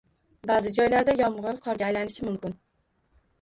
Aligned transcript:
Baʼzi 0.51 0.71
joylarda 0.77 1.15
yomgʻir 1.19 1.59
qorga 1.67 1.87
aylanishi 1.91 2.27
mumkin. 2.31 2.57